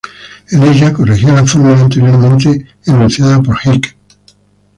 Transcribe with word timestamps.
En 0.51 0.63
ella, 0.63 0.91
corregía 0.91 1.31
la 1.31 1.45
fórmula 1.45 1.79
anteriormente 1.79 2.65
enunciada 2.87 3.39
por 3.39 3.55
Hick. 3.63 3.95